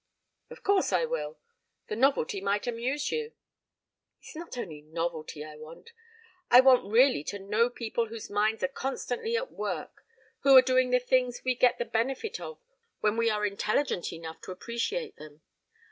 "Of 0.49 0.63
course 0.63 0.91
I 0.91 1.05
will. 1.05 1.37
The 1.87 1.95
novelty 1.95 2.41
might 2.41 2.65
amuse 2.65 3.11
you" 3.11 3.33
"It's 4.19 4.35
not 4.35 4.57
only 4.57 4.81
novelty 4.81 5.45
I 5.45 5.55
want. 5.57 5.91
I 6.49 6.59
want 6.59 6.91
really 6.91 7.23
to 7.25 7.37
know 7.37 7.69
people 7.69 8.07
whose 8.07 8.27
minds 8.27 8.63
are 8.63 8.67
constantly 8.67 9.37
at 9.37 9.51
work, 9.51 10.03
who 10.39 10.57
are 10.57 10.63
doing 10.63 10.89
the 10.89 10.99
things 10.99 11.43
we 11.45 11.53
get 11.53 11.77
the 11.77 11.85
benefit 11.85 12.39
of 12.39 12.57
when 13.01 13.15
we 13.15 13.29
are 13.29 13.45
intelligent 13.45 14.11
enough 14.11 14.41
to 14.41 14.51
appreciate 14.51 15.17
them. 15.17 15.43